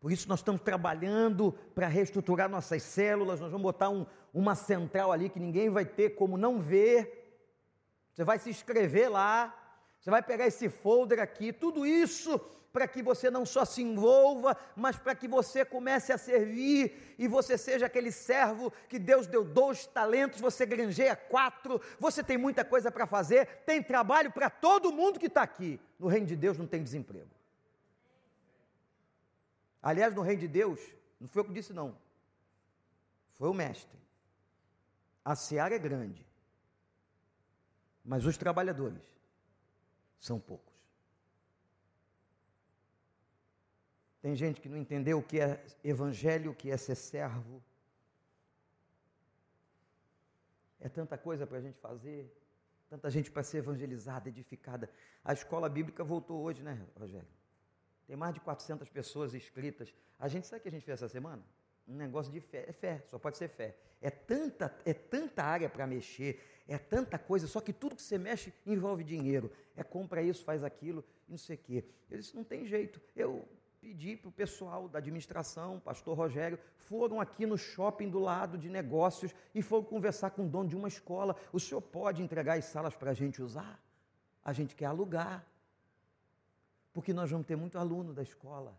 [0.00, 5.10] Por isso nós estamos trabalhando para reestruturar nossas células, nós vamos botar um, uma central
[5.10, 7.40] ali que ninguém vai ter como não ver.
[8.12, 9.54] Você vai se inscrever lá,
[10.00, 12.40] você vai pegar esse folder aqui, tudo isso
[12.72, 17.26] para que você não só se envolva, mas para que você comece a servir e
[17.26, 22.64] você seja aquele servo que Deus deu dois talentos, você granjeia quatro, você tem muita
[22.64, 25.80] coisa para fazer, tem trabalho para todo mundo que está aqui.
[25.98, 27.37] No reino de Deus não tem desemprego.
[29.82, 30.80] Aliás, no reino de Deus,
[31.20, 31.96] não foi eu que disse, não.
[33.32, 33.98] Foi o mestre.
[35.24, 36.26] A seara é grande,
[38.04, 39.02] mas os trabalhadores
[40.18, 40.74] são poucos.
[44.20, 47.62] Tem gente que não entendeu o que é evangelho, o que é ser servo.
[50.80, 52.34] É tanta coisa para a gente fazer,
[52.88, 54.90] tanta gente para ser evangelizada, edificada.
[55.24, 57.37] A escola bíblica voltou hoje, né, Rogério?
[58.08, 59.94] Tem mais de 400 pessoas inscritas.
[60.18, 61.44] A gente sabe o que a gente fez essa semana?
[61.86, 62.64] Um negócio de fé.
[62.66, 63.76] É fé, só pode ser fé.
[64.00, 68.16] É tanta, é tanta área para mexer, é tanta coisa, só que tudo que você
[68.16, 69.52] mexe envolve dinheiro.
[69.76, 71.84] É compra isso, faz aquilo, não sei o quê.
[72.10, 72.98] Eu disse, não tem jeito.
[73.14, 73.46] Eu
[73.78, 78.70] pedi para o pessoal da administração, pastor Rogério, foram aqui no shopping do lado de
[78.70, 81.36] negócios e foram conversar com o dono de uma escola.
[81.52, 83.78] O senhor pode entregar as salas para a gente usar?
[84.42, 85.46] A gente quer alugar
[86.92, 88.76] porque nós vamos ter muito aluno da escola.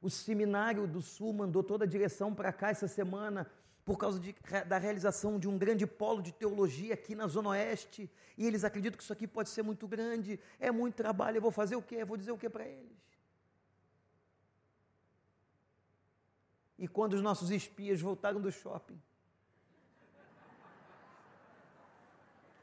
[0.00, 3.50] O seminário do Sul mandou toda a direção para cá essa semana
[3.84, 4.34] por causa de,
[4.66, 8.10] da realização de um grande polo de teologia aqui na Zona Oeste.
[8.38, 11.36] E eles acreditam que isso aqui pode ser muito grande, é muito trabalho.
[11.36, 11.96] Eu vou fazer o quê?
[11.96, 12.98] Eu vou dizer o quê para eles?
[16.78, 18.98] E quando os nossos espias voltaram do shopping,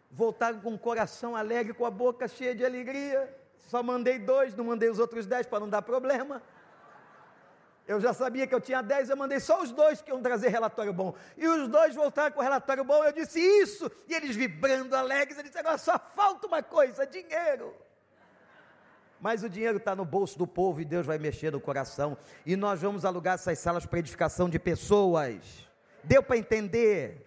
[0.09, 3.46] voltaram com o coração alegre, com a boca cheia de alegria.
[3.67, 6.41] Só mandei dois, não mandei os outros dez para não dar problema.
[7.87, 10.49] Eu já sabia que eu tinha dez, eu mandei só os dois que iam trazer
[10.49, 11.15] relatório bom.
[11.37, 13.89] E os dois voltaram com relatório bom, eu disse isso.
[14.07, 17.73] E eles vibrando, alegres, eu disse, agora só falta uma coisa, dinheiro.
[19.19, 22.17] Mas o dinheiro está no bolso do povo e Deus vai mexer no coração.
[22.45, 25.65] E nós vamos alugar essas salas para edificação de pessoas.
[26.03, 27.26] Deu para entender?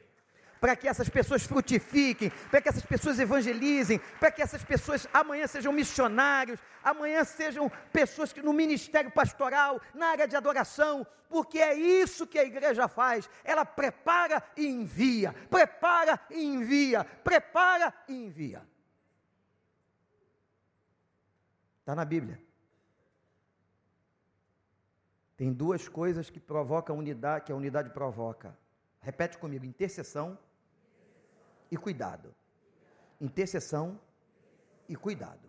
[0.61, 5.47] Para que essas pessoas frutifiquem, para que essas pessoas evangelizem, para que essas pessoas amanhã
[5.47, 11.75] sejam missionários, amanhã sejam pessoas que no ministério pastoral, na área de adoração, porque é
[11.75, 13.29] isso que a igreja faz.
[13.43, 18.63] Ela prepara e envia, prepara e envia, prepara e envia.
[21.79, 22.41] Está na Bíblia.
[25.37, 28.55] Tem duas coisas que provocam unidade, que a unidade provoca.
[29.01, 30.39] Repete comigo: intercessão
[31.71, 32.35] e cuidado.
[33.21, 34.01] Intercessão
[34.89, 35.49] e cuidado.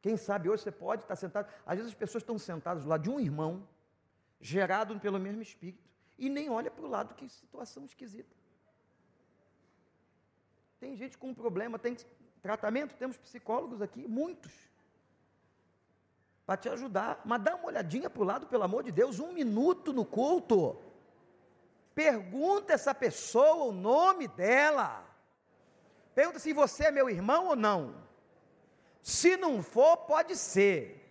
[0.00, 1.48] Quem sabe hoje você pode estar sentado.
[1.64, 3.66] Às vezes as pessoas estão sentadas lado de um irmão,
[4.40, 5.88] gerado pelo mesmo espírito,
[6.18, 8.34] e nem olha para o lado, que situação esquisita.
[10.80, 11.96] Tem gente com um problema, tem
[12.42, 14.52] tratamento, temos psicólogos aqui, muitos,
[16.44, 17.22] para te ajudar.
[17.24, 20.76] Mas dá uma olhadinha para o lado, pelo amor de Deus, um minuto no culto.
[21.94, 25.04] Pergunta essa pessoa o nome dela.
[26.14, 28.02] Pergunta se você é meu irmão ou não.
[29.00, 31.02] Se não for, pode ser.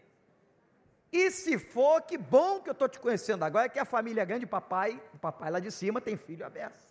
[1.11, 4.25] E se for, que bom que eu estou te conhecendo agora, que a família é
[4.25, 6.89] grande, papai, o papai lá de cima tem filho aberto.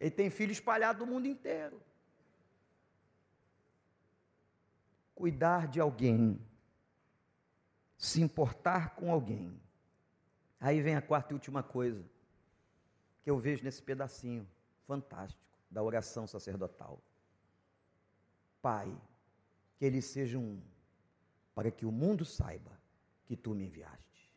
[0.00, 1.80] Ele tem filho espalhado no mundo inteiro.
[5.14, 6.40] Cuidar de alguém,
[7.96, 9.60] se importar com alguém,
[10.60, 12.04] Aí vem a quarta e última coisa
[13.22, 14.48] que eu vejo nesse pedacinho
[14.86, 17.00] fantástico da oração sacerdotal.
[18.60, 18.94] Pai,
[19.76, 20.62] que eles sejam um,
[21.54, 22.72] para que o mundo saiba
[23.26, 24.34] que tu me enviaste.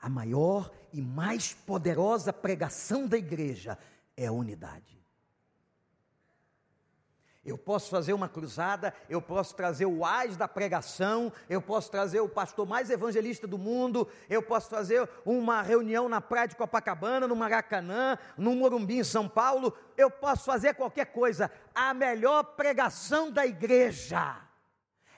[0.00, 3.78] A maior e mais poderosa pregação da igreja
[4.16, 5.01] é a unidade.
[7.44, 12.20] Eu posso fazer uma cruzada, eu posso trazer o ás da pregação, eu posso trazer
[12.20, 17.26] o pastor mais evangelista do mundo, eu posso fazer uma reunião na praia de Copacabana,
[17.26, 21.50] no Maracanã, no Morumbi, em São Paulo, eu posso fazer qualquer coisa.
[21.74, 24.40] A melhor pregação da igreja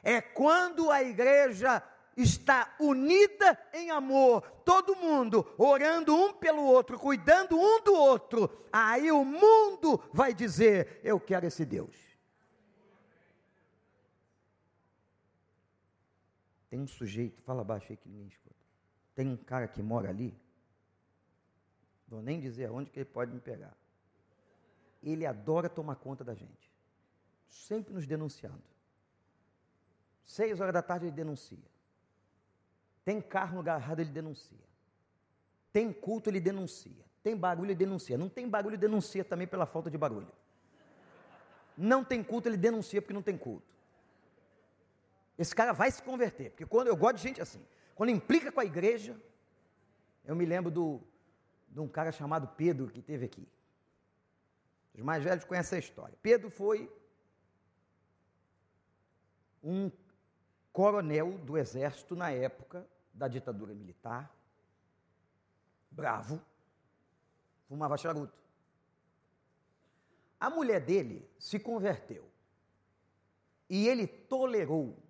[0.02, 1.82] é quando a igreja
[2.16, 9.12] está unida em amor, todo mundo orando um pelo outro, cuidando um do outro, aí
[9.12, 12.03] o mundo vai dizer: Eu quero esse Deus.
[16.74, 18.56] Tem um sujeito, fala baixo aí que ninguém escuta.
[19.14, 20.36] Tem um cara que mora ali,
[22.08, 23.72] vou nem dizer aonde que ele pode me pegar.
[25.00, 26.72] Ele adora tomar conta da gente,
[27.46, 28.64] sempre nos denunciando.
[30.24, 31.62] Seis horas da tarde ele denuncia.
[33.04, 34.66] Tem carro no lugar errado, ele denuncia.
[35.72, 37.04] Tem culto, ele denuncia.
[37.22, 38.18] Tem barulho, ele denuncia.
[38.18, 40.32] Não tem barulho, ele denuncia também pela falta de barulho.
[41.78, 43.72] Não tem culto, ele denuncia porque não tem culto.
[45.38, 47.64] Esse cara vai se converter, porque quando eu gosto de gente assim,
[47.94, 49.20] quando implica com a igreja,
[50.24, 51.00] eu me lembro do,
[51.68, 53.48] de um cara chamado Pedro que teve aqui.
[54.94, 56.16] Os mais velhos conhecem a história.
[56.22, 56.90] Pedro foi
[59.62, 59.90] um
[60.72, 64.32] coronel do exército na época da ditadura militar,
[65.90, 66.40] bravo,
[67.68, 68.38] fumava charuto.
[70.38, 72.28] A mulher dele se converteu
[73.68, 75.03] e ele tolerou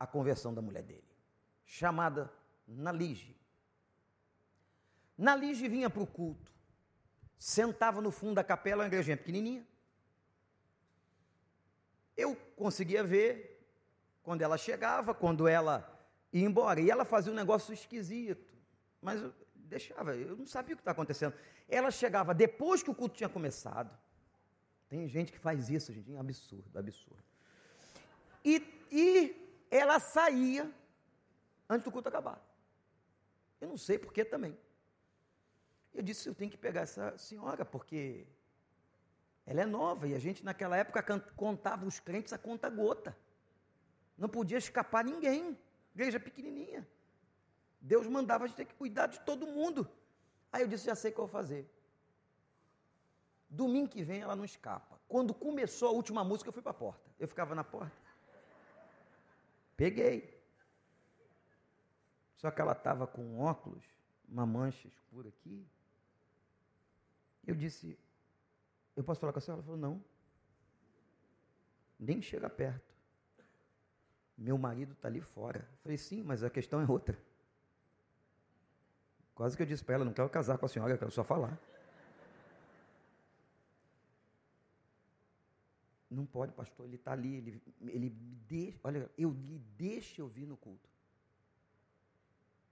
[0.00, 1.04] a conversão da mulher dele,
[1.66, 2.32] chamada
[2.66, 3.36] Nalige.
[5.16, 6.50] Nalige vinha para o culto,
[7.36, 9.66] sentava no fundo da capela, uma igrejinha pequenininha.
[12.16, 13.62] Eu conseguia ver
[14.22, 15.86] quando ela chegava, quando ela
[16.32, 16.80] ia embora.
[16.80, 18.54] E ela fazia um negócio esquisito,
[19.02, 21.34] mas eu deixava, eu não sabia o que estava acontecendo.
[21.68, 23.96] Ela chegava depois que o culto tinha começado.
[24.88, 27.22] Tem gente que faz isso, gente, é absurdo, absurdo.
[28.44, 30.70] E, e ela saía
[31.68, 32.44] antes do culto acabar.
[33.60, 34.58] Eu não sei por que também.
[35.92, 38.26] Eu disse, eu tenho que pegar essa senhora, porque
[39.46, 41.02] ela é nova e a gente naquela época
[41.36, 43.16] contava os crentes a conta gota.
[44.16, 45.58] Não podia escapar ninguém.
[45.94, 46.86] Igreja pequenininha.
[47.80, 49.88] Deus mandava a gente ter que cuidar de todo mundo.
[50.52, 51.68] Aí eu disse, já sei o que eu vou fazer.
[53.48, 55.00] Domingo que vem ela não escapa.
[55.08, 57.10] Quando começou a última música, eu fui para a porta.
[57.18, 57.96] Eu ficava na porta.
[59.80, 60.38] Peguei.
[62.36, 63.82] Só que ela estava com óculos,
[64.28, 65.66] uma mancha escura aqui.
[67.46, 67.98] Eu disse,
[68.94, 69.60] eu posso falar com a senhora?
[69.60, 70.04] Ela falou, não.
[71.98, 72.94] Nem chega perto.
[74.36, 75.60] Meu marido está ali fora.
[75.60, 77.18] Eu falei, sim, mas a questão é outra.
[79.34, 81.24] Quase que eu disse para ela, não quero casar com a senhora, eu quero só
[81.24, 81.58] falar.
[86.10, 90.26] Não pode, pastor, ele está ali, ele, ele me deixa, olha, eu lhe deixo eu
[90.26, 90.90] vir no culto.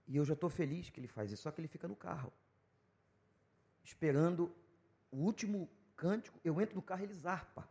[0.05, 2.33] E eu já estou feliz que ele faz isso, só que ele fica no carro.
[3.83, 4.53] Esperando
[5.09, 7.69] o último cântico, eu entro no carro e ele zarpa.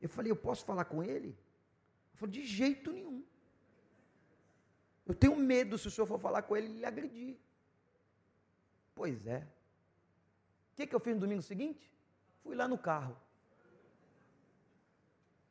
[0.00, 1.28] Eu falei, eu posso falar com ele?
[1.28, 1.36] Ele
[2.14, 3.24] falou, de jeito nenhum.
[5.06, 7.38] Eu tenho medo, se o senhor for falar com ele, ele agredir.
[8.94, 9.46] Pois é.
[10.72, 11.92] O que, que eu fiz no domingo seguinte?
[12.42, 13.16] Fui lá no carro.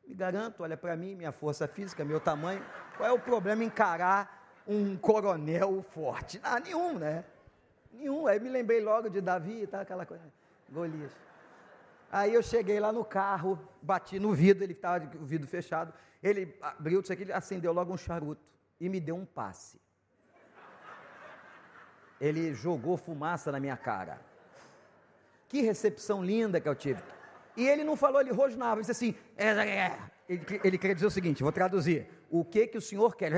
[0.06, 2.64] Me garanto, olha para mim, minha força física, meu tamanho.
[2.96, 6.40] Qual é o problema em encarar um coronel forte?
[6.42, 7.24] Ah, nenhum, né?
[7.92, 8.26] Nenhum.
[8.26, 10.24] Aí me lembrei logo de Davi e tal, aquela coisa.
[10.68, 11.12] Golias.
[12.10, 15.92] Aí eu cheguei lá no carro, bati no vidro, ele estava com o vidro fechado.
[16.22, 19.80] Ele abriu isso aqui, ele acendeu logo um charuto e me deu um passe.
[22.20, 24.20] Ele jogou fumaça na minha cara.
[25.48, 27.02] Que recepção linda que eu tive.
[27.56, 29.98] E ele não falou, ele rosnava, ele disse assim, é, é, é.
[30.28, 33.32] ele, ele queria dizer o seguinte, vou traduzir, o que que o senhor quer?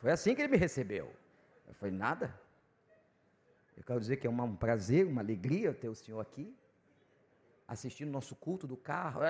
[0.00, 1.12] Foi assim que ele me recebeu.
[1.66, 2.38] Eu falei, nada.
[3.76, 6.56] Eu quero dizer que é um prazer, uma alegria ter o senhor aqui,
[7.66, 9.20] assistindo nosso culto do carro.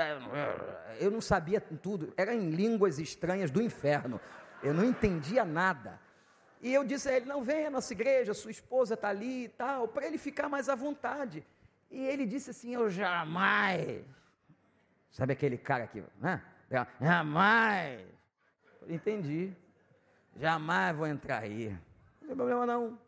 [1.01, 4.21] Eu não sabia tudo, era em línguas estranhas do inferno.
[4.63, 6.01] Eu não entendia nada.
[6.61, 9.49] E eu disse a ele: não venha à nossa igreja, sua esposa está ali e
[9.49, 11.47] tal, para ele ficar mais à vontade.
[11.91, 14.05] E ele disse assim: Eu jamais.
[15.11, 16.43] Sabe aquele cara aqui, né?
[17.01, 18.05] Jamais.
[18.89, 19.55] Entendi.
[20.37, 21.71] Jamais vou entrar aí.
[22.21, 22.99] Não tem problema não.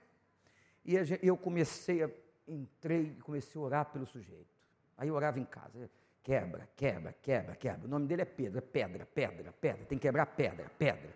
[0.84, 2.10] E eu comecei a.
[2.48, 4.54] Entrei e comecei a orar pelo sujeito.
[4.96, 5.90] Aí eu orava em casa.
[6.22, 7.86] Quebra, quebra, quebra, quebra.
[7.86, 8.58] O nome dele é Pedro.
[8.58, 9.84] É pedra, pedra, pedra.
[9.86, 11.10] Tem que quebrar pedra, pedra,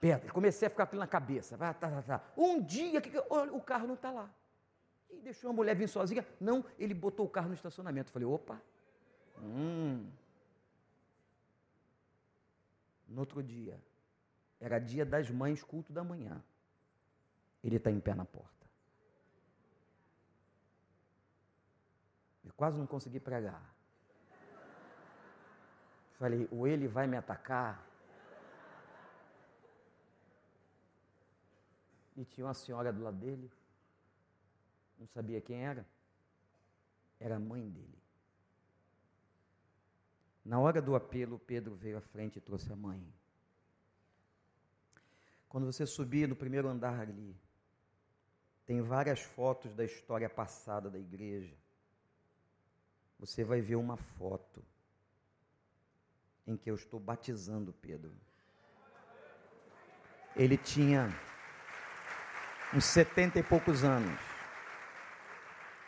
[0.00, 0.32] pedra.
[0.32, 1.58] Comecei a ficar aquilo na cabeça.
[1.58, 2.22] Tá, tá, tá.
[2.36, 3.02] Um dia
[3.50, 4.30] o carro não está lá.
[5.10, 6.26] E deixou a mulher vir sozinha?
[6.40, 8.10] Não, ele botou o carro no estacionamento.
[8.10, 8.60] Falei, opa.
[9.38, 10.10] Hum.
[13.08, 13.80] No outro dia,
[14.60, 16.42] era dia das mães, culto da manhã.
[17.64, 18.66] Ele está em pé na porta.
[22.44, 23.62] Eu quase não consegui pregar.
[26.18, 27.86] Falei, ou ele vai me atacar.
[32.16, 33.50] E tinha uma senhora do lado dele
[34.98, 35.86] não sabia quem era,
[37.20, 37.98] era a mãe dele.
[40.44, 43.06] Na hora do apelo, Pedro veio à frente e trouxe a mãe.
[45.48, 47.36] Quando você subir no primeiro andar ali,
[48.66, 51.54] tem várias fotos da história passada da igreja.
[53.18, 54.64] Você vai ver uma foto
[56.46, 58.14] em que eu estou batizando Pedro.
[60.36, 61.08] Ele tinha
[62.74, 64.37] uns setenta e poucos anos.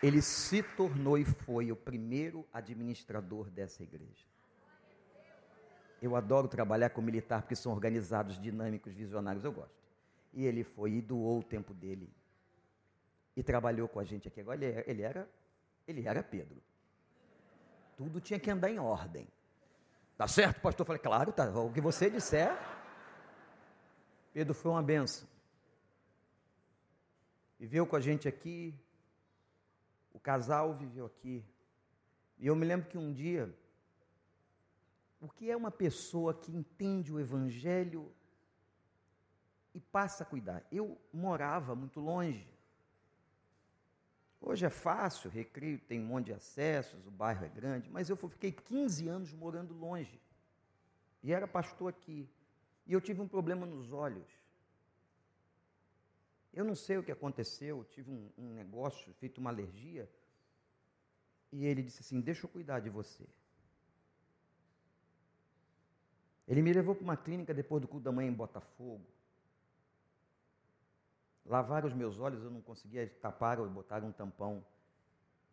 [0.02, 4.24] Ele se tornou e foi o primeiro administrador dessa igreja.
[6.00, 9.78] Eu adoro trabalhar com militar porque são organizados, dinâmicos, visionários, eu gosto.
[10.32, 12.10] E ele foi e doou o tempo dele.
[13.36, 14.40] E trabalhou com a gente aqui.
[14.40, 15.28] Agora ele, ele era,
[15.86, 16.56] ele era Pedro.
[17.96, 19.28] Tudo tinha que andar em ordem.
[20.16, 20.84] Tá certo, pastor?
[20.84, 21.50] Eu falei, claro, tá.
[21.50, 22.56] O que você disser.
[24.32, 25.28] Pedro foi uma benção.
[27.58, 28.74] Viveu com a gente aqui.
[30.30, 31.44] Casal viveu aqui.
[32.38, 33.52] E eu me lembro que um dia
[35.20, 38.14] o que é uma pessoa que entende o Evangelho
[39.74, 40.64] e passa a cuidar.
[40.70, 42.48] Eu morava muito longe.
[44.40, 48.14] Hoje é fácil, recreio tem um monte de acessos, o bairro é grande, mas eu
[48.14, 50.22] fiquei 15 anos morando longe.
[51.24, 52.30] E era pastor aqui.
[52.86, 54.30] E eu tive um problema nos olhos.
[56.54, 60.08] Eu não sei o que aconteceu, tive um, um negócio, feito uma alergia.
[61.52, 63.26] E ele disse assim: Deixa eu cuidar de você.
[66.46, 69.06] Ele me levou para uma clínica depois do culto da manhã em Botafogo.
[71.44, 74.64] Lavaram os meus olhos, eu não conseguia tapar ou botar um tampão.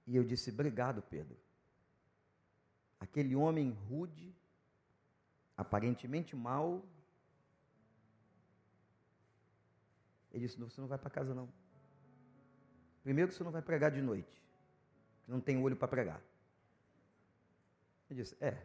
[0.06, 1.38] E eu disse: Obrigado, Pedro.
[3.00, 4.36] Aquele homem rude,
[5.56, 6.84] aparentemente mau,
[10.32, 11.48] ele disse: Você não vai para casa, não.
[13.04, 14.42] Primeiro, que você não vai pregar de noite,
[15.28, 16.22] não tem olho para pregar.
[18.10, 18.58] Ele disse: É,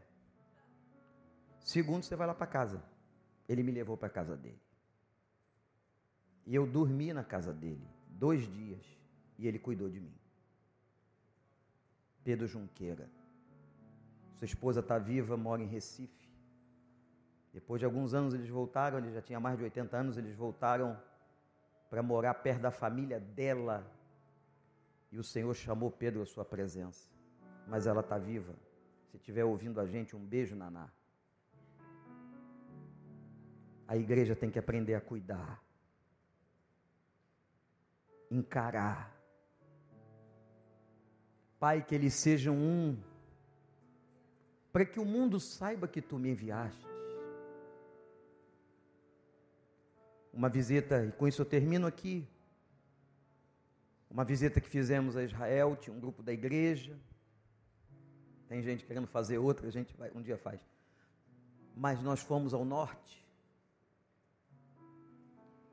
[1.62, 2.82] Segundo, você vai lá para casa.
[3.48, 4.60] Ele me levou para a casa dele.
[6.46, 8.84] E eu dormi na casa dele dois dias
[9.38, 10.14] e ele cuidou de mim.
[12.24, 13.08] Pedro Junqueira.
[14.38, 16.28] Sua esposa está viva, mora em Recife.
[17.52, 21.00] Depois de alguns anos eles voltaram, ele já tinha mais de 80 anos, eles voltaram
[21.90, 23.86] para morar perto da família dela.
[25.12, 27.10] E o Senhor chamou Pedro à sua presença.
[27.68, 28.54] Mas ela está viva.
[29.10, 30.90] Se estiver ouvindo a gente, um beijo, Naná.
[33.86, 35.62] A igreja tem que aprender a cuidar,
[38.30, 39.14] encarar.
[41.60, 42.96] Pai, que eles sejam um,
[44.72, 46.86] para que o mundo saiba que tu me enviaste.
[50.32, 52.26] Uma visita, e com isso eu termino aqui.
[54.12, 57.00] Uma visita que fizemos a Israel, tinha um grupo da igreja.
[58.46, 60.60] Tem gente querendo fazer outra, a gente vai, um dia faz.
[61.74, 63.26] Mas nós fomos ao norte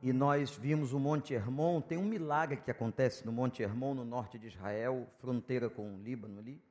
[0.01, 1.81] e nós vimos o Monte Hermon.
[1.81, 6.01] Tem um milagre que acontece no Monte Hermon, no norte de Israel, fronteira com o
[6.01, 6.63] Líbano ali,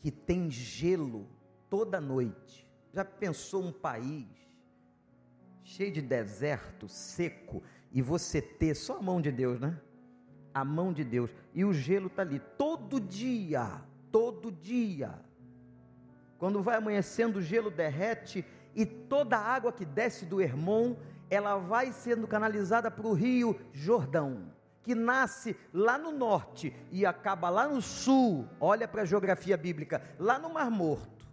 [0.00, 1.28] que tem gelo
[1.68, 2.66] toda noite.
[2.94, 4.26] Já pensou um país
[5.62, 7.62] cheio de deserto, seco,
[7.96, 9.80] e você ter só a mão de Deus, né?
[10.52, 11.30] A mão de Deus.
[11.54, 13.80] E o gelo está ali todo dia,
[14.12, 15.14] todo dia.
[16.36, 18.44] Quando vai amanhecendo, o gelo derrete
[18.74, 20.94] e toda a água que desce do Hermon
[21.30, 27.48] ela vai sendo canalizada para o rio Jordão, que nasce lá no norte e acaba
[27.48, 28.46] lá no sul.
[28.60, 31.26] Olha para a geografia bíblica, lá no Mar Morto.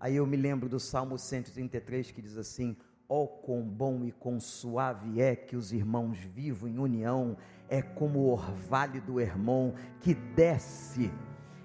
[0.00, 2.74] Aí eu me lembro do Salmo 133 que diz assim:
[3.08, 7.36] oh, quão bom e quão suave é que os irmãos vivam em união,
[7.68, 11.10] é como o orvalho do Hermon que desce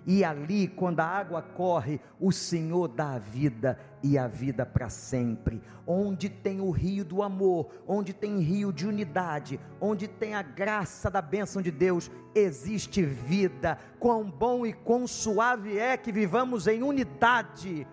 [0.06, 4.90] e ali, quando a água corre, o Senhor dá a vida e a vida para
[4.90, 5.62] sempre.
[5.88, 11.10] Onde tem o rio do amor, onde tem rio de unidade, onde tem a graça
[11.10, 13.78] da bênção de Deus, existe vida.
[13.98, 17.88] Quão bom e quão suave é que vivamos em unidade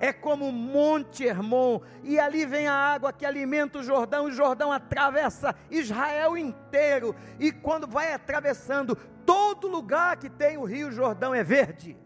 [0.00, 4.30] é como um monte Hermon, e ali vem a água que alimenta o Jordão, o
[4.30, 11.34] Jordão atravessa Israel inteiro, e quando vai atravessando, todo lugar que tem o rio Jordão
[11.34, 11.96] é verde.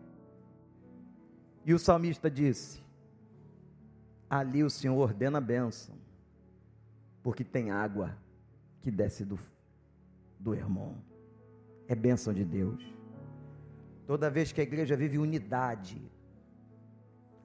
[1.64, 2.82] E o salmista disse:
[4.28, 5.94] Ali o Senhor ordena a bênção,
[7.22, 8.16] porque tem água
[8.80, 9.38] que desce do,
[10.38, 10.94] do Hermon.
[11.86, 12.82] É bênção de Deus.
[14.06, 16.00] Toda vez que a igreja vive unidade,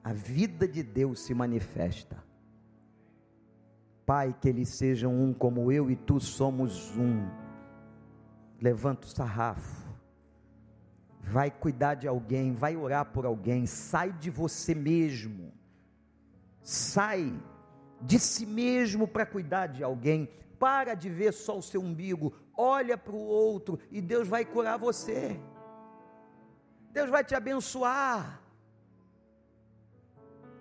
[0.04, 2.22] a vida de Deus se manifesta.
[4.04, 7.26] Pai, que eles sejam um como eu e tu somos um.
[8.60, 9.82] Levanta o sarrafo.
[11.22, 15.50] Vai cuidar de alguém, vai orar por alguém, sai de você mesmo.
[16.60, 17.32] Sai
[18.02, 20.28] de si mesmo para cuidar de alguém.
[20.58, 24.78] Para de ver só o seu umbigo, olha para o outro e Deus vai curar
[24.78, 25.40] você.
[26.92, 28.43] Deus vai te abençoar.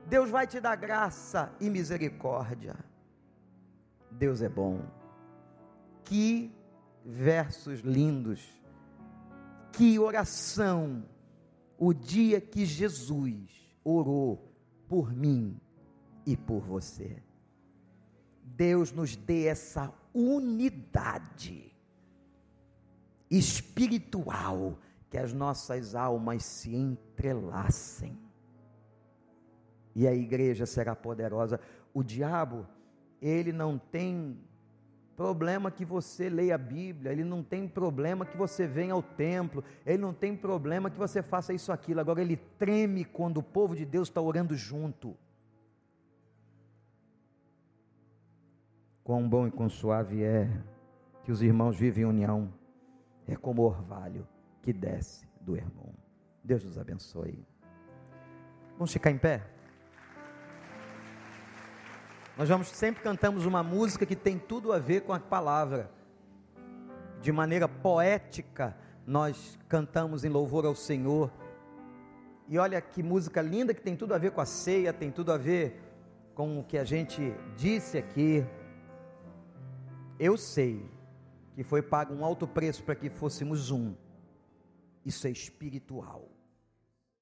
[0.07, 2.75] Deus vai te dar graça e misericórdia.
[4.11, 4.81] Deus é bom.
[6.03, 6.53] Que
[7.05, 8.41] versos lindos.
[9.71, 11.05] Que oração.
[11.77, 13.49] O dia que Jesus
[13.83, 14.51] orou
[14.87, 15.59] por mim
[16.25, 17.21] e por você.
[18.43, 21.73] Deus nos dê essa unidade
[23.29, 24.77] espiritual,
[25.09, 28.17] que as nossas almas se entrelacem.
[29.95, 31.59] E a igreja será poderosa.
[31.93, 32.65] O diabo,
[33.21, 34.37] ele não tem
[35.15, 39.63] problema que você leia a Bíblia, ele não tem problema que você venha ao templo,
[39.85, 41.99] ele não tem problema que você faça isso aquilo.
[41.99, 45.15] Agora ele treme quando o povo de Deus está orando junto.
[49.03, 50.49] Quão bom e quão suave é
[51.23, 52.53] que os irmãos vivem em união,
[53.27, 54.27] é como o orvalho
[54.61, 55.93] que desce do irmão.
[56.43, 57.45] Deus nos abençoe.
[58.73, 59.52] Vamos ficar em pé?
[62.35, 65.91] Nós vamos sempre cantamos uma música que tem tudo a ver com a palavra.
[67.21, 68.75] De maneira poética,
[69.05, 71.31] nós cantamos em louvor ao Senhor.
[72.47, 75.31] E olha que música linda que tem tudo a ver com a ceia, tem tudo
[75.31, 75.79] a ver
[76.33, 78.43] com o que a gente disse aqui.
[80.19, 80.83] Eu sei
[81.53, 83.93] que foi pago um alto preço para que fôssemos um.
[85.05, 86.32] Isso é espiritual.